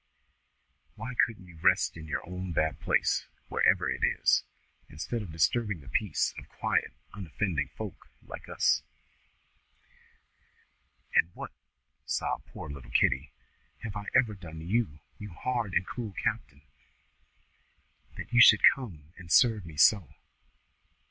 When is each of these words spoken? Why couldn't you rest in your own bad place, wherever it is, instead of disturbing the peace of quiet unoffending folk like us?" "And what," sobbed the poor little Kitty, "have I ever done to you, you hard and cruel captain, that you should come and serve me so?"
Why 0.95 1.13
couldn't 1.27 1.45
you 1.45 1.59
rest 1.59 1.95
in 1.95 2.07
your 2.07 2.27
own 2.27 2.53
bad 2.53 2.79
place, 2.79 3.27
wherever 3.49 3.87
it 3.87 4.01
is, 4.03 4.43
instead 4.89 5.21
of 5.21 5.31
disturbing 5.31 5.81
the 5.81 5.89
peace 5.89 6.33
of 6.39 6.49
quiet 6.49 6.93
unoffending 7.13 7.67
folk 7.77 8.09
like 8.25 8.49
us?" 8.49 8.81
"And 11.13 11.29
what," 11.35 11.51
sobbed 12.07 12.47
the 12.47 12.49
poor 12.51 12.67
little 12.67 12.89
Kitty, 12.89 13.29
"have 13.83 13.95
I 13.95 14.07
ever 14.15 14.33
done 14.33 14.57
to 14.57 14.65
you, 14.65 14.99
you 15.19 15.33
hard 15.33 15.75
and 15.75 15.85
cruel 15.85 16.13
captain, 16.13 16.63
that 18.17 18.33
you 18.33 18.41
should 18.41 18.63
come 18.73 19.13
and 19.19 19.31
serve 19.31 19.67
me 19.67 19.77
so?" 19.77 20.09